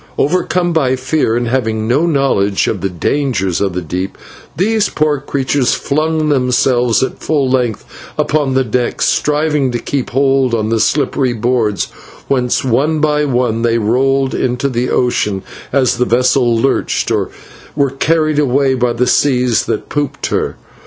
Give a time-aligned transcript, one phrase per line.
[0.17, 4.17] Overcome by fear, and having no knowledge of the dangers of the deep,
[4.57, 7.85] these poor creatures flung themselves at full length
[8.17, 11.89] upon the deck, striving to keep a hold of the slippery boards,
[12.27, 17.29] whence one by one they rolled into the ocean as the vessel lurched, or
[17.75, 20.55] were carried away by the seas that pooped her.